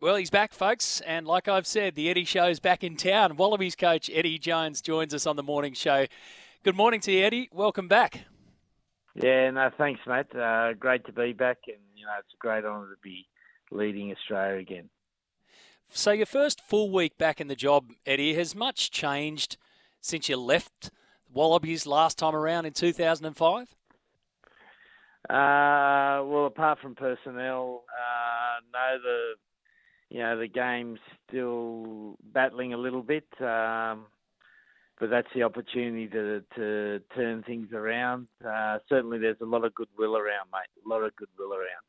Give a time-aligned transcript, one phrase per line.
[0.00, 3.36] Well, he's back, folks, and like I've said, the Eddie Show is back in town.
[3.36, 6.06] Wallabies coach Eddie Jones joins us on the morning show.
[6.62, 7.48] Good morning to you, Eddie.
[7.52, 8.20] Welcome back.
[9.16, 10.32] Yeah, no, thanks, mate.
[10.32, 13.26] Uh, great to be back, and you know it's a great honour to be
[13.72, 14.88] leading Australia again.
[15.88, 19.56] So, your first full week back in the job, Eddie, has much changed
[20.00, 20.92] since you left
[21.28, 23.74] Wallabies last time around in 2005?
[25.28, 29.34] Uh, well, apart from personnel, uh, no, the
[30.10, 34.06] you know the game's still battling a little bit, um,
[34.98, 38.28] but that's the opportunity to to turn things around.
[38.44, 40.84] Uh, certainly, there's a lot of goodwill around, mate.
[40.84, 41.84] A lot of goodwill around.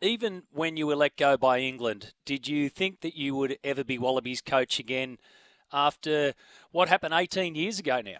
[0.00, 3.84] Even when you were let go by England, did you think that you would ever
[3.84, 5.16] be Wallabies coach again
[5.72, 6.34] after
[6.72, 8.18] what happened 18 years ago now?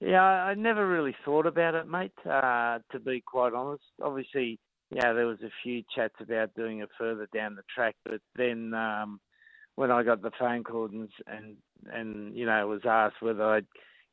[0.00, 2.12] Yeah, I never really thought about it, mate.
[2.24, 4.58] Uh, to be quite honest, obviously,
[4.90, 8.74] yeah, there was a few chats about doing it further down the track, but then
[8.74, 9.20] um,
[9.76, 11.56] when I got the phone call and and
[11.92, 13.66] and you know was asked whether I'd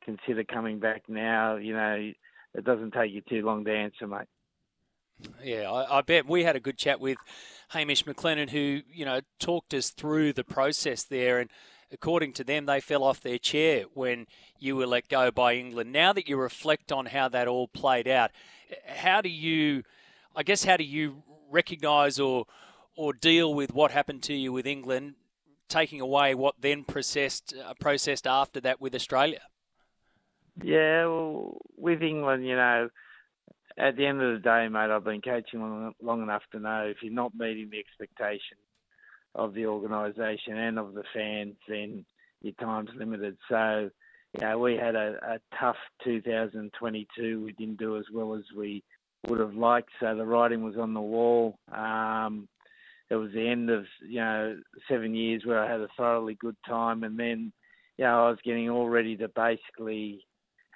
[0.04, 2.12] consider coming back now, you know,
[2.54, 4.28] it doesn't take you too long to answer, mate.
[5.42, 7.18] Yeah, I, I, bet we had a good chat with
[7.70, 11.50] Hamish McLennan, who you know talked us through the process there, and
[11.92, 14.26] according to them, they fell off their chair when
[14.58, 15.92] you were let go by England.
[15.92, 18.30] Now that you reflect on how that all played out,
[18.86, 19.82] how do you,
[20.34, 22.46] I guess, how do you recognise or
[22.96, 25.14] or deal with what happened to you with England,
[25.68, 29.40] taking away what then processed uh, processed after that with Australia?
[30.62, 32.88] Yeah, well, with England, you know
[33.78, 36.86] at the end of the day, mate, I've been coaching long, long enough to know
[36.86, 38.60] if you're not meeting the expectations
[39.34, 42.04] of the organisation and of the fans, then
[42.42, 43.36] your time's limited.
[43.48, 43.90] So,
[44.34, 47.44] you know, we had a, a tough 2022.
[47.44, 48.82] We didn't do as well as we
[49.26, 49.90] would have liked.
[50.00, 51.58] So the writing was on the wall.
[51.72, 52.48] Um,
[53.10, 54.56] it was the end of you know
[54.88, 57.52] seven years where I had a thoroughly good time, and then
[57.96, 60.24] you know I was getting all ready to basically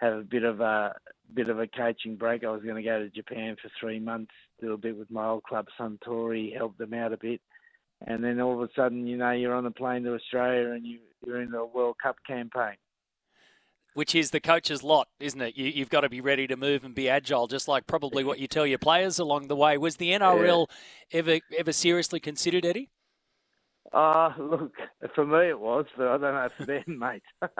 [0.00, 0.94] have a bit of a
[1.34, 2.44] bit of a coaching break.
[2.44, 5.26] I was going to go to Japan for three months, do a bit with my
[5.26, 7.41] old club Suntory, help them out a bit,
[8.06, 10.86] and then all of a sudden, you know, you're on a plane to Australia and
[10.86, 12.76] you, you're in the World Cup campaign.
[13.94, 15.56] Which is the coach's lot, isn't it?
[15.56, 18.38] You, have got to be ready to move and be agile, just like probably what
[18.38, 19.76] you tell your players along the way.
[19.76, 20.66] Was the NRL
[21.10, 21.19] yeah.
[21.19, 22.91] ever ever seriously considered, Eddie?
[23.92, 24.72] Uh, look,
[25.14, 27.22] for me it was, but I don't know for them, mate.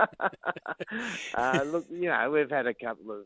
[1.35, 3.25] uh, look, you know, we've had a couple of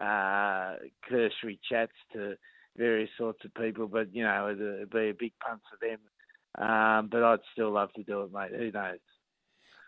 [0.00, 0.76] uh,
[1.08, 2.36] cursory chats to
[2.76, 5.98] various sorts of people, but, you know, it'd, it'd be a big punt for them.
[6.58, 8.50] Um, but I'd still love to do it, mate.
[8.54, 8.98] Who knows?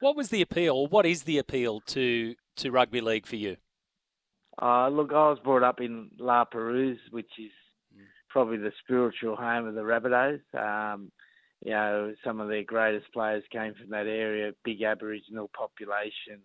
[0.00, 0.86] What was the appeal?
[0.86, 3.56] What is the appeal to, to rugby league for you?
[4.60, 7.50] Uh, look, I was brought up in La Perouse, which is
[8.28, 10.41] probably the spiritual home of the Rabbitohs.
[10.54, 11.10] Um,
[11.65, 16.41] you know, some of their greatest players came from that area, big Aboriginal population.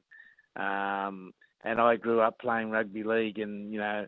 [0.55, 1.33] Um,
[1.63, 4.07] and I grew up playing rugby league, and you know,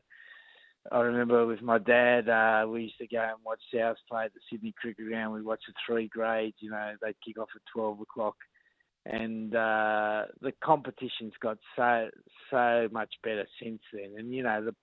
[0.91, 4.33] I remember with my dad, uh, we used to go and watch South play at
[4.33, 5.33] the Sydney Cricket Ground.
[5.33, 6.55] We watched the three grades.
[6.59, 8.35] You know, they'd kick off at twelve o'clock,
[9.05, 12.09] and uh, the competition's got so
[12.49, 14.13] so much better since then.
[14.17, 14.75] And you know, the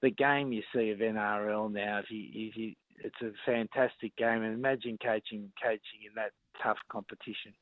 [0.00, 4.42] the game you see of NRL now, if you if you it's a fantastic game,
[4.42, 6.32] and imagine coaching coaching in that
[6.62, 7.54] tough competition.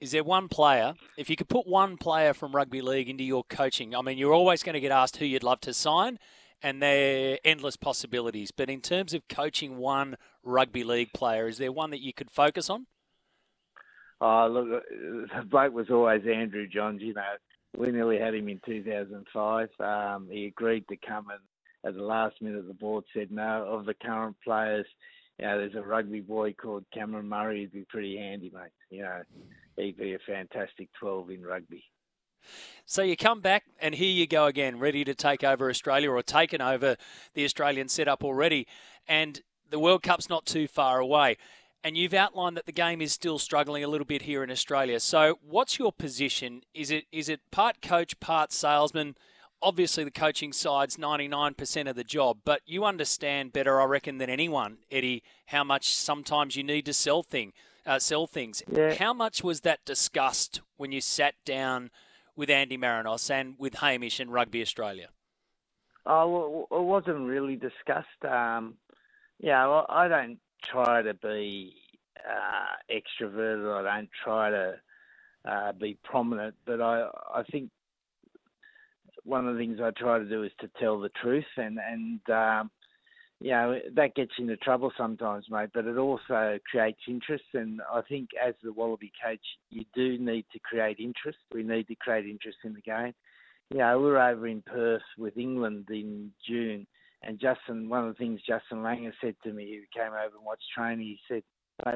[0.00, 3.42] Is there one player, if you could put one player from rugby league into your
[3.42, 3.96] coaching?
[3.96, 6.20] I mean, you're always going to get asked who you'd love to sign,
[6.62, 8.52] and there are endless possibilities.
[8.52, 12.30] But in terms of coaching one rugby league player, is there one that you could
[12.30, 12.86] focus on?
[14.20, 17.02] Oh, look, the bloke was always Andrew Johns.
[17.02, 17.22] You know,
[17.76, 19.68] we nearly had him in 2005.
[19.78, 21.40] Um, he agreed to come and
[21.84, 23.64] at the last minute the board said no.
[23.68, 24.86] Of the current players,
[25.38, 27.60] you know, there's a rugby boy called Cameron Murray.
[27.60, 28.72] He'd be pretty handy, mate.
[28.90, 29.22] You know,
[29.76, 31.84] he'd be a fantastic 12 in rugby.
[32.86, 36.22] So you come back, and here you go again, ready to take over Australia or
[36.22, 36.96] taken over
[37.34, 38.66] the Australian setup already.
[39.06, 39.40] And
[39.70, 41.36] the World Cup's not too far away.
[41.84, 44.98] And you've outlined that the game is still struggling a little bit here in Australia.
[44.98, 46.62] So, what's your position?
[46.74, 49.14] Is it is it part coach, part salesman?
[49.62, 54.30] obviously the coaching side's 99% of the job, but you understand better, I reckon, than
[54.30, 57.52] anyone, Eddie, how much sometimes you need to sell thing,
[57.86, 58.62] uh, sell things.
[58.70, 58.94] Yeah.
[58.94, 61.90] How much was that discussed when you sat down
[62.36, 65.08] with Andy Marinos and with Hamish and Rugby Australia?
[66.06, 68.24] Oh, well, it wasn't really discussed.
[68.24, 68.74] Um,
[69.40, 70.38] yeah, well, I don't
[70.70, 71.74] try to be
[72.18, 73.86] uh, extroverted.
[73.86, 74.74] I don't try to
[75.44, 77.70] uh, be prominent, but I I think
[79.24, 82.20] one of the things I try to do is to tell the truth, and and
[82.30, 82.70] um,
[83.40, 85.70] you know that gets into trouble sometimes, mate.
[85.72, 90.46] But it also creates interest, and I think as the Wallaby coach, you do need
[90.52, 91.38] to create interest.
[91.52, 93.14] We need to create interest in the game.
[93.70, 96.86] You know, we were over in Perth with England in June,
[97.22, 100.44] and Justin, one of the things Justin Langer said to me, who came over and
[100.44, 101.42] watched training, he said,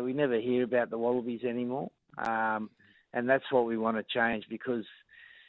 [0.02, 2.70] "We never hear about the Wallabies anymore." Um,
[3.14, 4.86] and that's what we want to change because,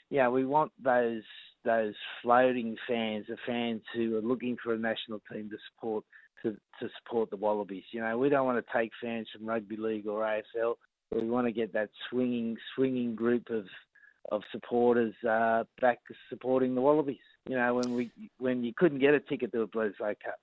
[0.10, 1.24] yeah, we want those
[1.66, 6.04] those floating fans, the fans who are looking for a national team to support
[6.44, 7.86] to, to support the Wallabies.
[7.92, 10.76] You know, we don't want to take fans from rugby league or AFL.
[11.12, 13.66] We want to get that swinging swinging group of
[14.32, 16.00] of supporters uh, back
[16.30, 17.18] supporting the Wallabies.
[17.50, 20.40] You know, when we when you couldn't get a ticket to a Bledisloe Cup,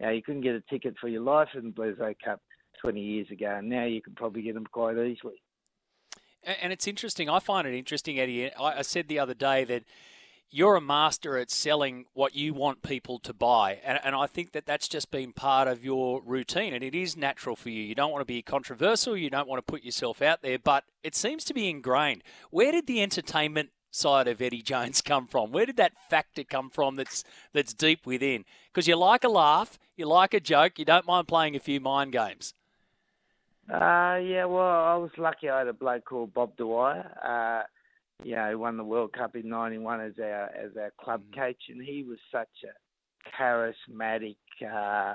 [0.00, 2.40] know, you couldn't get a ticket for your life in the Bledisloe Cup
[2.80, 5.42] 20 years ago, and now you can probably get them quite easily.
[6.42, 7.28] And it's interesting.
[7.28, 8.50] I find it interesting, Eddie.
[8.54, 9.84] I said the other day that
[10.50, 13.78] you're a master at selling what you want people to buy.
[13.84, 16.72] And, and, I think that that's just been part of your routine.
[16.72, 17.82] And it is natural for you.
[17.82, 19.16] You don't want to be controversial.
[19.16, 22.24] You don't want to put yourself out there, but it seems to be ingrained.
[22.50, 25.52] Where did the entertainment side of Eddie Jones come from?
[25.52, 28.44] Where did that factor come from that's, that's deep within?
[28.72, 31.80] Because you like a laugh, you like a joke, you don't mind playing a few
[31.80, 32.54] mind games.
[33.72, 37.08] Uh, yeah, well, I was lucky I had a bloke called Bob Dwyer.
[37.24, 37.66] Uh,
[38.24, 41.36] you know, won the World Cup in '91 as our as our club mm.
[41.36, 44.36] coach, and he was such a charismatic.
[44.60, 45.14] Uh,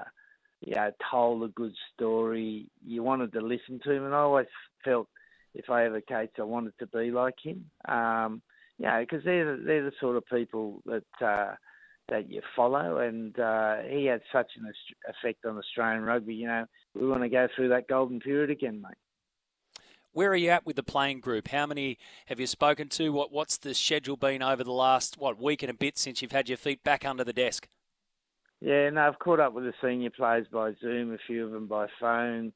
[0.62, 2.68] you know, told a good story.
[2.86, 4.48] You wanted to listen to him, and I always
[4.84, 5.10] felt
[5.54, 7.66] if I ever coached, I wanted to be like him.
[7.88, 8.42] Um,
[8.78, 11.56] you know, because they're they're the sort of people that uh,
[12.10, 14.72] that you follow, and uh, he had such an
[15.10, 16.36] effect on Australian rugby.
[16.36, 18.98] You know, we want to go through that golden period again, mate.
[20.12, 21.50] Where are you at with the playing group?
[21.50, 23.10] How many have you spoken to?
[23.10, 26.32] What What's the schedule been over the last what week and a bit since you've
[26.32, 27.68] had your feet back under the desk?
[28.62, 31.68] Yeah, no, I've caught up with the senior players by Zoom, a few of them
[31.68, 32.54] by phone.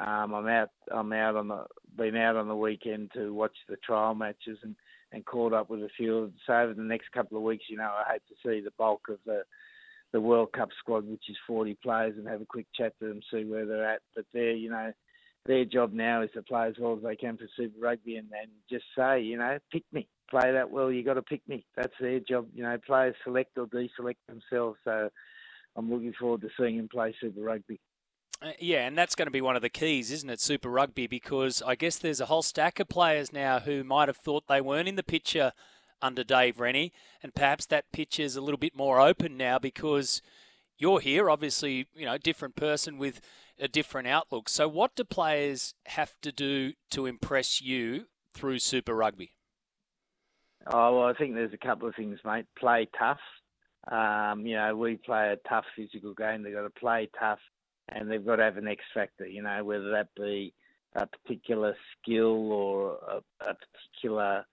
[0.00, 0.70] Um, I'm out.
[0.90, 1.64] I'm out on the
[1.96, 4.74] been out on the weekend to watch the trial matches and
[5.12, 6.34] and caught up with a few them.
[6.46, 9.02] So over the next couple of weeks, you know, I hope to see the bulk
[9.08, 9.42] of the
[10.12, 13.20] the World Cup squad, which is 40 players, and have a quick chat to them,
[13.32, 14.02] see where they're at.
[14.14, 14.92] But they're, you know,
[15.46, 18.28] their job now is to play as well as they can for Super Rugby and,
[18.38, 20.06] and just say, you know, pick me.
[20.30, 21.66] Play that well, you got to pick me.
[21.76, 22.46] That's their job.
[22.54, 24.78] You know, players select or deselect themselves.
[24.84, 25.10] So
[25.76, 27.80] I'm looking forward to seeing him play Super Rugby.
[28.42, 31.06] Uh, yeah, and that's going to be one of the keys, isn't it, Super Rugby?
[31.06, 34.60] Because I guess there's a whole stack of players now who might have thought they
[34.60, 35.52] weren't in the picture
[36.00, 36.92] under Dave Rennie,
[37.22, 40.20] and perhaps that picture is a little bit more open now because
[40.76, 43.20] you're here, obviously, you know, different person with
[43.60, 44.48] a different outlook.
[44.48, 49.34] So, what do players have to do to impress you through Super Rugby?
[50.66, 52.46] Oh, well, I think there's a couple of things, mate.
[52.58, 53.20] Play tough.
[53.90, 56.42] Um, you know, we play a tough physical game.
[56.42, 57.40] They've got to play tough
[57.88, 60.52] and they've got to have an X factor, you know, whether that be
[60.94, 64.44] a particular skill or a, a particular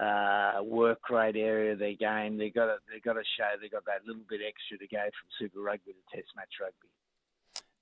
[0.00, 2.38] uh, work rate area of their game.
[2.38, 5.02] They've got to, they've got to show they've got that little bit extra to go
[5.02, 6.88] from Super Rugby to Test match rugby.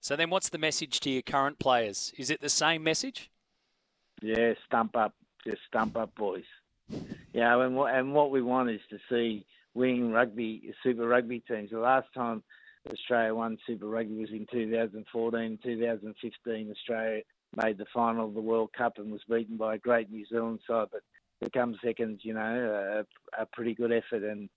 [0.01, 2.13] So then, what's the message to your current players?
[2.19, 3.31] Is it the same message?
[4.21, 5.15] Yeah, stump up,
[5.47, 6.45] just stump up, boys.
[7.33, 11.71] Yeah, and what and what we want is to see winning rugby, Super Rugby teams.
[11.71, 12.43] The last time
[12.93, 15.59] Australia won Super Rugby was in 2014.
[15.63, 17.23] 2015, Australia
[17.57, 20.61] made the final of the World Cup and was beaten by a great New Zealand
[20.67, 21.03] side, but
[21.41, 23.05] become second, you know,
[23.39, 24.23] a, a pretty good effort.
[24.23, 24.49] And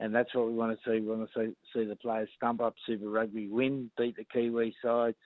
[0.00, 1.00] and that's what we want to see.
[1.00, 4.74] We want to see, see the players stump up Super Rugby, win, beat the Kiwi
[4.80, 5.16] sides,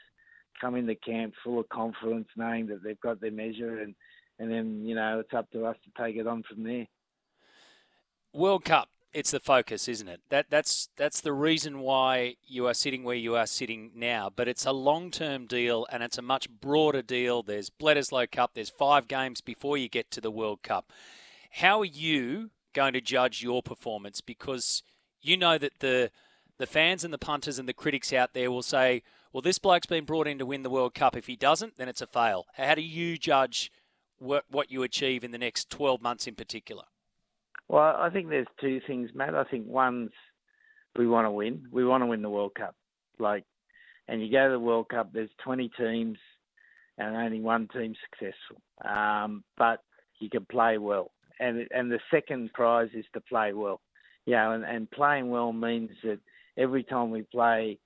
[0.59, 3.94] come into camp full of confidence, knowing that they've got their measure, and
[4.38, 6.87] and then you know it's up to us to take it on from there.
[8.32, 10.21] World Cup, it's the focus, isn't it?
[10.31, 14.31] That that's that's the reason why you are sitting where you are sitting now.
[14.35, 17.42] But it's a long-term deal, and it's a much broader deal.
[17.42, 18.52] There's Bledisloe Cup.
[18.54, 20.92] There's five games before you get to the World Cup.
[21.52, 24.83] How are you going to judge your performance because
[25.21, 26.11] you know that the
[26.59, 29.02] the fans and the punters and the critics out there will say,
[29.33, 31.16] well, this bloke's been brought in to win the World Cup.
[31.16, 32.47] If he doesn't, then it's a fail.
[32.54, 33.73] How do you judge
[34.19, 36.85] what, what you achieve in the next 12 months in particular?
[37.73, 39.35] Well, I think there's two things, Matt.
[39.35, 40.11] I think one's
[40.99, 41.67] we want to win.
[41.73, 42.76] We want to win the World Cup.
[43.19, 43.45] Like,
[44.09, 46.19] and you go to the World Cup, there's 20 teams.
[46.99, 48.61] and only one team successful.
[48.85, 49.83] Um, but
[50.21, 53.81] you can play well, and and the second prize is to play well.
[54.26, 56.21] Yeah, and, and playing well means that
[56.59, 57.79] every time we play,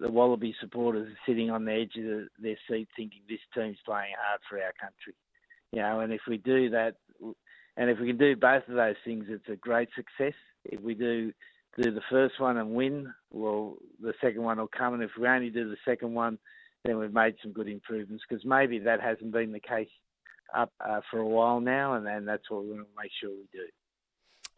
[0.00, 3.78] the Wallaby supporters are sitting on the edge of the, their seat thinking this team's
[3.86, 5.14] playing hard for our country.
[5.72, 6.96] You know, and if we do that,
[7.76, 10.34] and if we can do both of those things, it's a great success.
[10.64, 11.32] If we do
[11.78, 14.94] do the first one and win, well, the second one will come.
[14.94, 16.38] And if we only do the second one,
[16.84, 19.88] then we've made some good improvements because maybe that hasn't been the case
[20.54, 23.30] up uh, for a while now, and, and that's what we want to make sure
[23.30, 23.66] we do.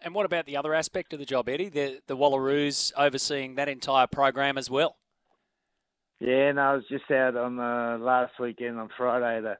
[0.00, 1.68] And what about the other aspect of the job, Eddie?
[1.68, 4.96] The the Wallaroos overseeing that entire program as well.
[6.18, 9.58] Yeah, no, I was just out on the last weekend on Friday at a,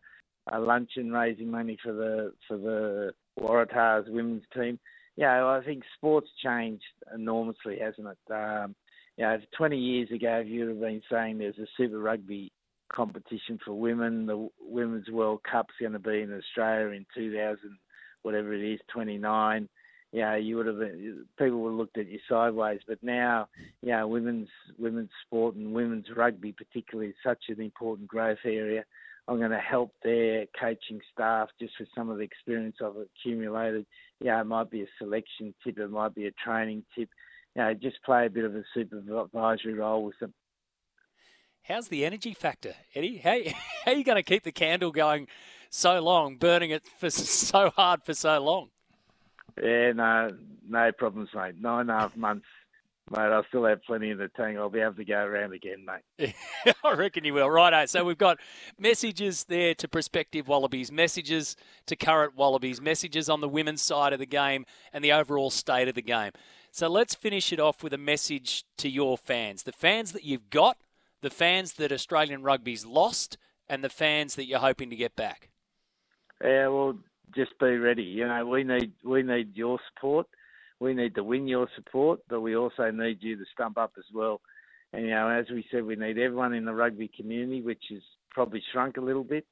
[0.56, 4.78] a luncheon raising money for the for the Waratahs women's team.
[5.16, 6.84] Yeah, I think sports changed
[7.14, 8.32] enormously, hasn't it?
[8.32, 8.74] Um,
[9.16, 12.50] you know, 20 years ago, if you'd have been saying there's a Super Rugby
[12.92, 17.58] competition for women, the Women's World Cup's going to be in Australia in 2000,
[18.22, 19.68] whatever it is, 29.
[20.12, 20.78] Yeah, you would have
[21.38, 22.80] people would have looked at you sideways.
[22.86, 23.48] But now,
[23.80, 24.48] yeah, women's
[24.78, 28.84] women's sport and women's rugby particularly is such an important growth area.
[29.28, 33.86] I'm going to help their coaching staff just with some of the experience I've accumulated.
[34.20, 37.08] Yeah, it might be a selection tip, it might be a training tip.
[37.54, 40.34] You know, just play a bit of a supervisory role with them.
[41.62, 43.18] How's the energy factor, Eddie?
[43.24, 43.38] How,
[43.84, 45.28] how are you going to keep the candle going
[45.70, 48.70] so long, burning it for so hard for so long?
[49.62, 50.30] Yeah, no,
[50.68, 51.60] no problems, mate.
[51.60, 52.46] Nine and a half months
[53.12, 54.56] Mate, I still have plenty in the tank.
[54.56, 56.34] I'll be able to go around again, mate.
[56.84, 57.50] I reckon you will.
[57.50, 57.84] Righto.
[57.84, 58.38] So we've got
[58.78, 61.54] messages there to prospective Wallabies, messages
[61.86, 64.64] to current Wallabies, messages on the women's side of the game,
[64.94, 66.32] and the overall state of the game.
[66.70, 70.48] So let's finish it off with a message to your fans the fans that you've
[70.48, 70.78] got,
[71.20, 73.36] the fans that Australian rugby's lost,
[73.68, 75.50] and the fans that you're hoping to get back.
[76.42, 76.98] Yeah, well,
[77.34, 78.04] just be ready.
[78.04, 80.26] You know, we need we need your support
[80.82, 84.04] we need to win your support, but we also need you to stump up as
[84.12, 84.40] well.
[84.92, 88.02] And, you know, as we said, we need everyone in the rugby community, which has
[88.30, 89.46] probably shrunk a little bit,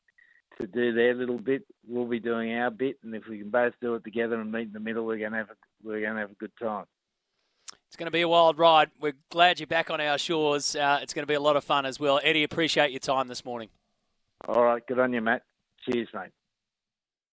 [0.61, 1.63] to do their little bit.
[1.89, 4.67] We'll be doing our bit, and if we can both do it together and meet
[4.67, 6.85] in the middle, we're going to have a, we're going to have a good time.
[7.87, 8.91] It's going to be a wild ride.
[9.01, 10.77] We're glad you're back on our shores.
[10.77, 12.21] Uh, it's going to be a lot of fun as well.
[12.23, 13.69] Eddie, appreciate your time this morning.
[14.47, 15.43] All right, good on you, Matt.
[15.85, 16.31] Cheers, mate.